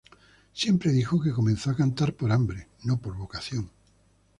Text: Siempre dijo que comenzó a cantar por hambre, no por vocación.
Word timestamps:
Siempre 0.51 0.91
dijo 0.91 1.21
que 1.21 1.31
comenzó 1.31 1.69
a 1.69 1.75
cantar 1.75 2.15
por 2.15 2.31
hambre, 2.31 2.69
no 2.85 2.99
por 2.99 3.15
vocación. 3.15 3.69